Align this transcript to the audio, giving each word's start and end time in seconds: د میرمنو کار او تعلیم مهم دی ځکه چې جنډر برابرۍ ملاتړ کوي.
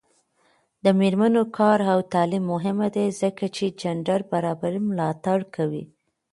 د 0.83 0.85
میرمنو 0.99 1.43
کار 1.57 1.79
او 1.93 1.99
تعلیم 2.13 2.43
مهم 2.53 2.79
دی 2.95 3.07
ځکه 3.21 3.45
چې 3.55 3.65
جنډر 3.81 4.19
برابرۍ 4.31 4.79
ملاتړ 4.89 5.39
کوي. 5.55 5.83